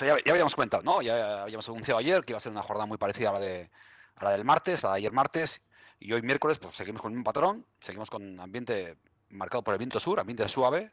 ya, 0.00 0.14
habíamos 0.30 0.54
comentado, 0.54 0.82
¿no? 0.82 1.02
Ya 1.02 1.42
habíamos 1.42 1.68
anunciado 1.68 1.98
ayer 1.98 2.24
que 2.24 2.32
iba 2.32 2.38
a 2.38 2.40
ser 2.40 2.52
una 2.52 2.62
jornada 2.62 2.86
muy 2.86 2.98
parecida 2.98 3.30
a 3.30 3.34
la, 3.34 3.38
de, 3.38 3.70
a 4.16 4.24
la 4.24 4.30
del 4.32 4.44
martes, 4.44 4.84
a 4.84 4.88
la 4.88 4.94
de 4.94 4.98
ayer 4.98 5.12
martes, 5.12 5.62
y 5.98 6.12
hoy 6.12 6.22
miércoles 6.22 6.58
pues 6.58 6.76
seguimos 6.76 7.00
con 7.00 7.12
el 7.12 7.16
mismo 7.16 7.24
patrón, 7.24 7.64
seguimos 7.80 8.10
con 8.10 8.38
ambiente 8.40 8.98
marcado 9.30 9.62
por 9.62 9.74
el 9.74 9.78
viento 9.78 9.98
sur, 10.00 10.20
ambiente 10.20 10.48
suave, 10.48 10.92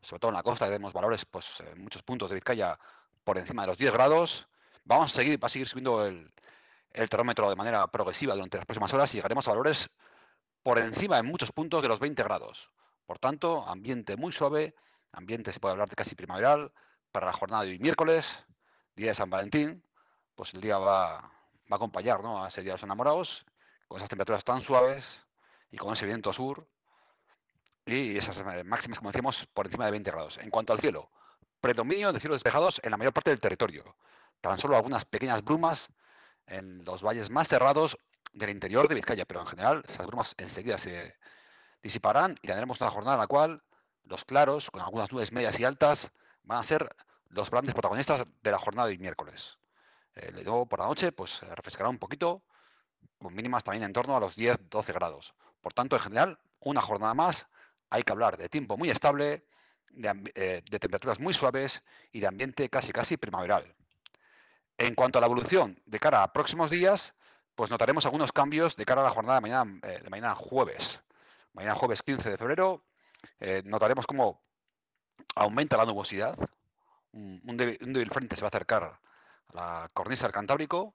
sobre 0.00 0.20
todo 0.20 0.30
en 0.30 0.36
la 0.36 0.42
costa 0.42 0.66
tenemos 0.66 0.92
valores, 0.92 1.24
pues 1.24 1.60
en 1.60 1.82
muchos 1.82 2.02
puntos 2.02 2.30
de 2.30 2.36
Vizcaya 2.36 2.78
por 3.24 3.38
encima 3.38 3.62
de 3.62 3.68
los 3.68 3.78
10 3.78 3.92
grados. 3.92 4.48
Vamos 4.84 5.12
a 5.12 5.14
seguir, 5.14 5.42
va 5.42 5.46
a 5.46 5.50
seguir 5.50 5.68
subiendo 5.68 6.06
el, 6.06 6.30
termómetro 7.08 7.48
de 7.48 7.56
manera 7.56 7.86
progresiva 7.86 8.34
durante 8.34 8.56
las 8.56 8.66
próximas 8.66 8.92
horas 8.94 9.12
y 9.14 9.18
llegaremos 9.18 9.46
a 9.46 9.50
valores 9.52 9.90
por 10.62 10.78
encima 10.78 11.18
en 11.18 11.26
muchos 11.26 11.52
puntos 11.52 11.82
de 11.82 11.88
los 11.88 12.00
20 12.00 12.22
grados. 12.22 12.70
Por 13.06 13.18
tanto, 13.18 13.66
ambiente 13.66 14.16
muy 14.16 14.32
suave, 14.32 14.74
ambiente 15.12 15.52
se 15.52 15.60
puede 15.60 15.72
hablar 15.72 15.88
de 15.88 15.96
casi 15.96 16.14
primaveral 16.14 16.72
para 17.12 17.26
la 17.26 17.32
jornada 17.32 17.64
de 17.64 17.70
hoy 17.70 17.78
miércoles, 17.78 18.44
día 18.94 19.08
de 19.08 19.14
San 19.14 19.30
Valentín, 19.30 19.84
pues 20.34 20.54
el 20.54 20.60
día 20.60 20.78
va, 20.78 21.16
a 21.16 21.32
acompañar 21.70 22.22
¿no? 22.22 22.44
a 22.44 22.48
ese 22.48 22.62
día 22.62 22.70
de 22.70 22.74
los 22.74 22.82
enamorados, 22.82 23.44
con 23.88 23.98
esas 23.98 24.08
temperaturas 24.08 24.44
tan 24.44 24.60
suaves 24.60 25.20
y 25.70 25.76
con 25.76 25.92
ese 25.92 26.06
viento 26.06 26.32
sur 26.32 26.66
y 27.86 28.16
esas 28.16 28.36
eh, 28.38 28.64
máximas, 28.64 28.98
como 28.98 29.10
decíamos, 29.10 29.46
por 29.52 29.66
encima 29.66 29.84
de 29.84 29.90
20 29.92 30.10
grados. 30.10 30.38
En 30.38 30.50
cuanto 30.50 30.72
al 30.72 30.80
cielo, 30.80 31.10
predominio 31.60 32.12
de 32.12 32.20
cielos 32.20 32.36
despejados 32.36 32.80
en 32.84 32.90
la 32.90 32.96
mayor 32.96 33.12
parte 33.12 33.30
del 33.30 33.40
territorio. 33.40 33.96
Tan 34.40 34.58
solo 34.58 34.76
algunas 34.76 35.04
pequeñas 35.04 35.42
brumas 35.44 35.88
en 36.46 36.84
los 36.84 37.02
valles 37.02 37.30
más 37.30 37.48
cerrados 37.48 37.98
del 38.32 38.50
interior 38.50 38.88
de 38.88 38.94
Vizcaya, 38.94 39.24
pero 39.24 39.40
en 39.40 39.46
general 39.46 39.82
esas 39.86 40.06
brumas 40.06 40.34
enseguida 40.38 40.78
se 40.78 41.16
disiparán 41.82 42.36
y 42.42 42.46
tendremos 42.46 42.80
una 42.80 42.90
jornada 42.90 43.14
en 43.14 43.20
la 43.20 43.26
cual 43.26 43.62
los 44.04 44.24
claros, 44.24 44.70
con 44.70 44.80
algunas 44.80 45.12
nubes 45.12 45.32
medias 45.32 45.58
y 45.58 45.64
altas, 45.64 46.12
van 46.42 46.58
a 46.58 46.64
ser 46.64 46.94
los 47.28 47.50
grandes 47.50 47.74
protagonistas 47.74 48.24
de 48.42 48.50
la 48.50 48.58
jornada 48.58 48.88
de 48.88 48.98
miércoles. 48.98 49.58
Eh, 50.14 50.30
luego 50.32 50.66
por 50.66 50.80
la 50.80 50.86
noche, 50.86 51.12
pues 51.12 51.40
refrescará 51.40 51.88
un 51.88 51.98
poquito, 51.98 52.42
con 53.18 53.34
mínimas 53.34 53.64
también 53.64 53.84
en 53.84 53.92
torno 53.92 54.16
a 54.16 54.20
los 54.20 54.36
10-12 54.36 54.92
grados. 54.92 55.34
Por 55.60 55.72
tanto, 55.72 55.96
en 55.96 56.02
general, 56.02 56.38
una 56.60 56.80
jornada 56.80 57.14
más 57.14 57.46
hay 57.90 58.02
que 58.02 58.12
hablar 58.12 58.36
de 58.36 58.48
tiempo 58.48 58.76
muy 58.76 58.90
estable, 58.90 59.44
eh, 59.96 60.62
de, 60.70 60.78
temperaturas 60.78 61.18
muy 61.18 61.34
suaves 61.34 61.82
y 62.12 62.20
de 62.20 62.26
ambiente 62.26 62.68
casi 62.68 62.92
casi 62.92 63.16
primaveral. 63.16 63.74
En 64.78 64.94
cuanto 64.94 65.18
a 65.18 65.20
la 65.20 65.26
evolución 65.26 65.80
de 65.84 65.98
cara 65.98 66.22
a 66.22 66.32
próximos 66.32 66.70
días, 66.70 67.14
pues 67.54 67.70
notaremos 67.70 68.06
algunos 68.06 68.32
cambios 68.32 68.76
de 68.76 68.84
cara 68.84 69.02
a 69.02 69.04
la 69.04 69.10
jornada 69.10 69.36
de 69.36 69.40
mañana, 69.42 69.80
eh, 69.82 70.00
de 70.02 70.10
mañana 70.10 70.34
jueves. 70.34 71.02
Mañana 71.52 71.74
jueves 71.74 72.02
15 72.02 72.30
de 72.30 72.38
febrero 72.38 72.84
eh, 73.40 73.62
notaremos 73.64 74.06
cómo 74.06 74.40
aumenta 75.34 75.76
la 75.76 75.84
nubosidad. 75.84 76.36
Un, 77.12 77.56
débil, 77.56 78.10
frente 78.10 78.36
se 78.36 78.42
va 78.42 78.46
a 78.46 78.50
acercar 78.50 78.84
a 78.84 79.00
la 79.52 79.90
cornisa 79.92 80.26
del 80.26 80.32
Cantábrico, 80.32 80.94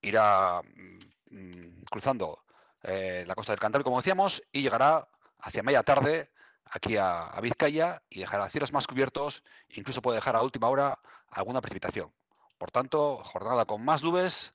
irá 0.00 0.62
mm, 0.62 1.36
mm, 1.36 1.82
cruzando 1.90 2.44
la 2.82 3.34
costa 3.34 3.52
del 3.52 3.60
Cantábrico, 3.60 3.90
como 3.90 4.00
decíamos, 4.00 4.42
y 4.52 4.62
llegará 4.62 5.06
hacia 5.38 5.62
media 5.62 5.82
tarde 5.82 6.30
aquí 6.70 6.96
a, 6.96 7.30
Vizcaya 7.42 8.02
y 8.08 8.20
dejará 8.20 8.48
cielos 8.48 8.72
más 8.72 8.86
cubiertos, 8.86 9.42
incluso 9.68 10.02
puede 10.02 10.16
dejar 10.16 10.36
a 10.36 10.42
última 10.42 10.68
hora 10.68 10.98
alguna 11.30 11.60
precipitación. 11.60 12.12
Por 12.58 12.70
tanto, 12.70 13.18
jornada 13.24 13.64
con 13.64 13.84
más 13.84 14.02
nubes, 14.02 14.52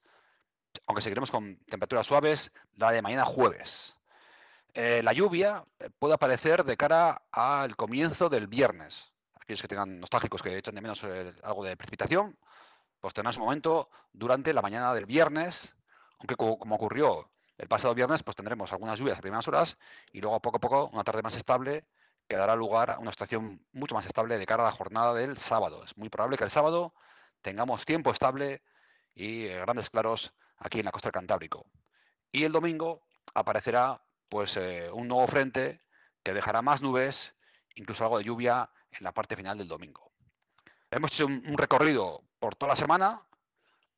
aunque 0.88 1.02
seguiremos 1.02 1.32
con 1.32 1.58
temperaturas 1.66 2.08
suaves, 2.08 2.52
la 2.76 2.92
de 2.92 3.02
mañana 3.02 3.26
jueves. 3.26 3.98
Eh, 4.76 5.02
la 5.02 5.14
lluvia 5.14 5.66
eh, 5.80 5.90
puede 5.98 6.14
aparecer 6.14 6.64
de 6.64 6.78
cara 6.78 7.24
al 7.32 7.76
comienzo 7.76 8.30
del 8.30 8.48
viernes. 8.48 9.12
Aquellos 9.34 9.62
que 9.62 9.68
tengan 9.68 10.00
nostálgicos 10.00 10.42
que 10.42 10.58
echan 10.58 10.76
de 10.76 10.82
menos 10.82 11.04
algo 11.44 11.64
de 11.64 11.78
precipitación, 11.78 12.38
pues 13.00 13.14
tendrán 13.14 13.34
su 13.34 13.40
momento 13.40 13.90
durante 14.12 14.54
la 14.54 14.62
mañana 14.62 14.94
del 14.94 15.06
viernes, 15.06 15.76
aunque 16.20 16.36
como 16.36 16.76
ocurrió 16.76 17.32
el 17.58 17.68
pasado 17.68 17.96
viernes 17.96 18.22
pues 18.24 18.36
tendremos 18.36 18.72
algunas 18.74 19.00
lluvias 19.00 19.18
a 19.18 19.22
primeras 19.22 19.48
horas 19.48 19.78
y 20.12 20.20
luego 20.20 20.42
poco 20.42 20.58
a 20.58 20.60
poco 20.60 20.90
una 20.92 21.04
tarde 21.04 21.22
más 21.22 21.38
estable 21.38 21.86
que 22.28 22.36
dará 22.36 22.56
lugar 22.56 22.92
a 22.92 23.00
una 23.00 23.12
situación 23.12 23.64
mucho 23.72 23.96
más 23.96 24.06
estable 24.06 24.38
de 24.38 24.46
cara 24.46 24.64
a 24.64 24.72
la 24.72 24.76
jornada 24.76 25.14
del 25.14 25.38
sábado. 25.38 25.84
Es 25.84 25.96
muy 25.96 26.10
probable 26.10 26.38
que 26.38 26.44
el 26.44 26.52
sábado 26.52 26.94
tengamos 27.42 27.86
tiempo 27.86 28.12
estable 28.12 28.62
y 29.14 29.46
eh, 29.46 29.60
grandes 29.60 29.90
claros 29.90 30.34
aquí 30.58 30.80
en 30.80 30.86
la 30.86 30.92
costa 30.92 31.08
del 31.08 31.14
Cantábrico. 31.14 31.66
Y 32.32 32.44
el 32.44 32.52
domingo 32.52 33.04
aparecerá 33.34 34.02
pues 34.30 34.58
eh, 34.58 34.90
un 34.92 35.08
nuevo 35.08 35.28
frente 35.28 35.82
que 36.24 36.34
dejará 36.34 36.62
más 36.62 36.82
nubes, 36.82 37.36
incluso 37.76 38.04
algo 38.04 38.18
de 38.18 38.24
lluvia 38.24 38.70
en 38.92 39.04
la 39.04 39.14
parte 39.14 39.36
final 39.36 39.58
del 39.58 39.68
domingo. 39.68 40.12
Hemos 40.92 41.12
hecho 41.14 41.26
un 41.26 41.58
recorrido 41.58 42.24
por 42.40 42.56
toda 42.56 42.72
la 42.72 42.76
semana. 42.76 43.22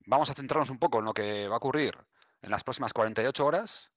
Vamos 0.05 0.29
a 0.29 0.33
centrarnos 0.33 0.69
un 0.69 0.79
poco 0.79 0.99
en 0.99 1.05
lo 1.05 1.13
que 1.13 1.47
va 1.47 1.55
a 1.55 1.57
ocurrir 1.57 1.97
en 2.41 2.51
las 2.51 2.63
próximas 2.63 2.93
48 2.93 3.45
horas, 3.45 3.91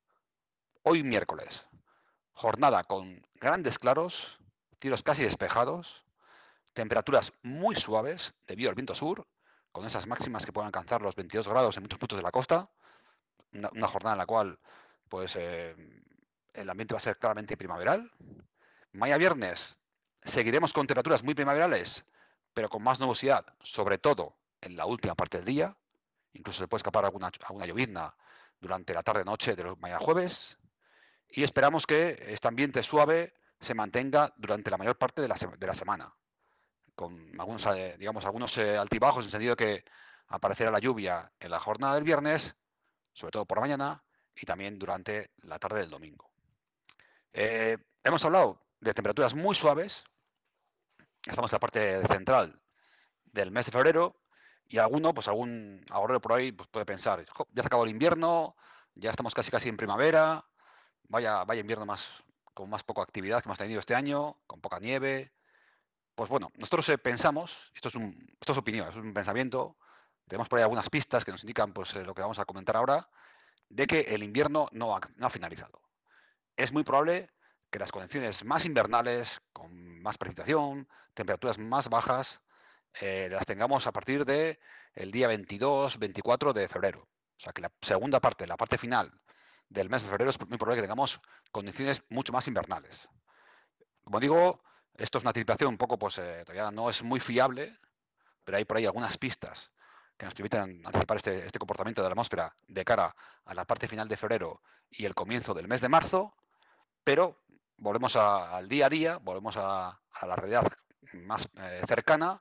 hoy 0.82 1.02
miércoles. 1.02 1.66
Jornada 2.32 2.84
con 2.84 3.26
grandes 3.34 3.78
claros, 3.78 4.38
tiros 4.78 5.02
casi 5.02 5.22
despejados, 5.22 6.04
temperaturas 6.72 7.32
muy 7.42 7.76
suaves 7.76 8.34
debido 8.46 8.70
al 8.70 8.74
viento 8.74 8.94
sur, 8.94 9.26
con 9.72 9.86
esas 9.86 10.06
máximas 10.06 10.44
que 10.44 10.52
pueden 10.52 10.66
alcanzar 10.66 11.02
los 11.02 11.14
22 11.14 11.48
grados 11.48 11.76
en 11.76 11.84
muchos 11.84 11.98
puntos 11.98 12.16
de 12.16 12.22
la 12.22 12.32
costa. 12.32 12.70
Una, 13.52 13.88
jornada 13.88 14.14
en 14.14 14.18
la 14.18 14.26
cual 14.26 14.58
pues, 15.08 15.36
eh, 15.36 15.74
el 16.54 16.68
ambiente 16.70 16.94
va 16.94 16.98
a 16.98 17.00
ser 17.00 17.18
claramente 17.18 17.56
primaveral. 17.56 18.10
Mañana 18.92 19.18
viernes 19.18 19.78
seguiremos 20.24 20.72
con 20.72 20.86
temperaturas 20.86 21.22
muy 21.22 21.34
primaverales, 21.34 22.04
pero 22.52 22.68
con 22.68 22.82
más 22.82 23.00
nubosidad, 23.00 23.46
sobre 23.62 23.98
todo 23.98 24.36
en 24.60 24.76
la 24.76 24.86
última 24.86 25.14
parte 25.14 25.38
del 25.38 25.46
día. 25.46 25.76
Incluso 26.32 26.60
se 26.62 26.68
puede 26.68 26.80
escapar 26.80 27.04
alguna, 27.04 27.30
alguna 27.42 27.66
llovizna 27.66 28.14
durante 28.60 28.94
la 28.94 29.02
tarde-noche 29.02 29.56
de 29.56 29.64
mañana 29.76 30.00
jueves 30.00 30.58
y 31.28 31.44
esperamos 31.44 31.86
que 31.86 32.18
este 32.28 32.48
ambiente 32.48 32.82
suave 32.82 33.34
se 33.60 33.74
mantenga 33.74 34.32
durante 34.36 34.70
la 34.70 34.76
mayor 34.76 34.98
parte 34.98 35.22
de 35.22 35.28
la, 35.28 35.74
semana, 35.74 36.12
con 36.94 37.38
algunos, 37.38 37.64
eh, 37.66 37.96
digamos, 37.98 38.24
algunos 38.24 38.56
eh, 38.58 38.76
altibajos 38.76 39.22
en 39.22 39.26
el 39.26 39.30
sentido 39.30 39.56
que 39.56 39.84
aparecerá 40.28 40.70
la 40.70 40.78
lluvia 40.78 41.30
en 41.38 41.50
la 41.50 41.60
jornada 41.60 41.94
del 41.94 42.04
viernes, 42.04 42.56
sobre 43.12 43.32
todo 43.32 43.46
por 43.46 43.58
la 43.58 43.62
mañana, 43.62 44.04
y 44.34 44.46
también 44.46 44.78
durante 44.78 45.30
la 45.42 45.58
tarde 45.58 45.80
del 45.80 45.90
domingo. 45.90 46.29
Eh, 47.32 47.78
hemos 48.04 48.24
hablado 48.24 48.60
de 48.80 48.94
temperaturas 48.94 49.34
muy 49.34 49.54
suaves, 49.54 50.04
estamos 51.24 51.50
en 51.52 51.56
la 51.56 51.60
parte 51.60 52.06
central 52.06 52.60
del 53.24 53.50
mes 53.50 53.66
de 53.66 53.72
febrero, 53.72 54.16
y 54.68 54.78
alguno, 54.78 55.12
pues 55.12 55.26
algún 55.26 55.84
ahorrero 55.90 56.20
por 56.20 56.34
ahí 56.34 56.52
pues 56.52 56.68
puede 56.68 56.86
pensar, 56.86 57.24
ya 57.52 57.62
se 57.62 57.66
acabó 57.66 57.84
el 57.84 57.90
invierno, 57.90 58.56
ya 58.94 59.10
estamos 59.10 59.34
casi 59.34 59.50
casi 59.50 59.68
en 59.68 59.76
primavera, 59.76 60.44
vaya, 61.08 61.44
vaya 61.44 61.60
invierno 61.60 61.86
más 61.86 62.08
con 62.54 62.70
más 62.70 62.82
poca 62.84 63.02
actividad 63.02 63.42
que 63.42 63.48
hemos 63.48 63.58
tenido 63.58 63.80
este 63.80 63.94
año, 63.94 64.38
con 64.46 64.60
poca 64.60 64.78
nieve. 64.78 65.32
Pues 66.14 66.28
bueno, 66.28 66.50
nosotros 66.56 66.88
eh, 66.90 66.98
pensamos, 66.98 67.72
esto 67.74 67.88
es, 67.88 67.94
un, 67.94 68.28
esto 68.40 68.52
es 68.52 68.58
opinión, 68.58 68.88
es 68.88 68.96
un 68.96 69.14
pensamiento, 69.14 69.76
tenemos 70.28 70.48
por 70.48 70.58
ahí 70.58 70.62
algunas 70.62 70.90
pistas 70.90 71.24
que 71.24 71.32
nos 71.32 71.42
indican 71.42 71.72
pues, 71.72 71.94
eh, 71.94 72.04
lo 72.04 72.14
que 72.14 72.22
vamos 72.22 72.38
a 72.38 72.44
comentar 72.44 72.76
ahora, 72.76 73.08
de 73.68 73.86
que 73.86 74.00
el 74.00 74.22
invierno 74.22 74.68
no 74.72 74.94
ha, 74.96 75.00
no 75.16 75.26
ha 75.26 75.30
finalizado. 75.30 75.80
Es 76.56 76.72
muy 76.72 76.84
probable 76.84 77.30
que 77.70 77.78
las 77.78 77.92
condiciones 77.92 78.44
más 78.44 78.64
invernales, 78.64 79.40
con 79.52 80.00
más 80.02 80.18
precipitación, 80.18 80.88
temperaturas 81.14 81.58
más 81.58 81.88
bajas, 81.88 82.40
eh, 83.00 83.28
las 83.30 83.46
tengamos 83.46 83.86
a 83.86 83.92
partir 83.92 84.24
del 84.24 84.58
el 84.94 85.12
día 85.12 85.28
22, 85.28 85.98
24 85.98 86.52
de 86.52 86.68
febrero. 86.68 87.08
O 87.38 87.42
sea 87.42 87.52
que 87.52 87.62
la 87.62 87.72
segunda 87.80 88.20
parte, 88.20 88.46
la 88.46 88.56
parte 88.56 88.76
final 88.76 89.12
del 89.68 89.88
mes 89.88 90.02
de 90.02 90.08
febrero 90.08 90.30
es 90.30 90.40
muy 90.40 90.58
probable 90.58 90.76
que 90.76 90.82
tengamos 90.82 91.20
condiciones 91.52 92.02
mucho 92.08 92.32
más 92.32 92.48
invernales. 92.48 93.08
Como 94.02 94.18
digo, 94.18 94.62
esto 94.94 95.18
es 95.18 95.24
una 95.24 95.30
anticipación 95.30 95.70
un 95.70 95.78
poco, 95.78 95.98
pues 95.98 96.18
eh, 96.18 96.42
todavía 96.44 96.70
no 96.70 96.90
es 96.90 97.02
muy 97.02 97.20
fiable, 97.20 97.78
pero 98.44 98.58
hay 98.58 98.64
por 98.64 98.76
ahí 98.76 98.86
algunas 98.86 99.16
pistas 99.16 99.70
que 100.20 100.26
nos 100.26 100.34
permiten 100.34 100.82
anticipar 100.84 101.16
este, 101.16 101.46
este, 101.46 101.58
comportamiento 101.58 102.02
de 102.02 102.08
la 102.08 102.12
atmósfera 102.12 102.54
de 102.68 102.84
cara 102.84 103.16
a 103.46 103.54
la 103.54 103.64
parte 103.64 103.88
final 103.88 104.06
de 104.06 104.18
febrero 104.18 104.60
y 104.90 105.06
el 105.06 105.14
comienzo 105.14 105.54
del 105.54 105.66
mes 105.66 105.80
de 105.80 105.88
marzo, 105.88 106.36
pero 107.02 107.40
volvemos 107.78 108.14
al 108.16 108.68
día 108.68 108.84
a 108.84 108.88
día, 108.90 109.16
volvemos 109.16 109.56
a, 109.56 109.98
la 110.20 110.36
realidad 110.36 110.70
más 111.14 111.48
eh, 111.56 111.82
cercana 111.88 112.38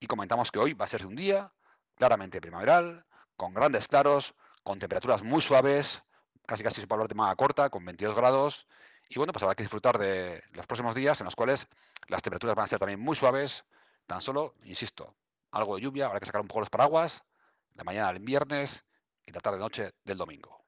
y 0.00 0.06
comentamos 0.06 0.50
que 0.50 0.58
hoy 0.58 0.72
va 0.72 0.86
a 0.86 0.88
ser 0.88 1.04
un 1.04 1.14
día 1.14 1.52
claramente 1.96 2.40
primaveral, 2.40 3.04
con 3.36 3.52
grandes 3.52 3.88
claros, 3.88 4.34
con 4.62 4.78
temperaturas 4.78 5.22
muy 5.22 5.42
suaves, 5.42 6.02
casi 6.46 6.62
casi 6.62 6.80
su 6.80 6.86
valor 6.86 7.08
de 7.08 7.14
manga 7.14 7.36
corta, 7.36 7.68
con 7.68 7.84
22 7.84 8.16
grados. 8.16 8.66
Y 9.10 9.16
bueno, 9.18 9.34
pues 9.34 9.42
habrá 9.42 9.54
que 9.54 9.64
disfrutar 9.64 9.98
de 9.98 10.42
los 10.52 10.66
próximos 10.66 10.94
días 10.94 11.20
en 11.20 11.26
los 11.26 11.36
cuales 11.36 11.68
las 12.06 12.22
temperaturas 12.22 12.56
van 12.56 12.64
a 12.64 12.68
ser 12.68 12.78
también 12.78 13.00
muy 13.00 13.16
suaves, 13.16 13.66
tan 14.06 14.22
solo, 14.22 14.54
insisto, 14.64 15.14
algo 15.52 15.76
de 15.76 15.82
lluvia, 15.82 16.06
habrá 16.06 16.20
que 16.20 16.26
sacar 16.26 16.40
un 16.40 16.48
poco 16.48 16.60
los 16.60 16.70
paraguas, 16.70 17.24
la 17.74 17.84
mañana 17.84 18.12
del 18.12 18.22
viernes 18.22 18.84
y 19.26 19.32
la 19.32 19.40
tarde-noche 19.40 19.92
del 20.04 20.18
domingo. 20.18 20.61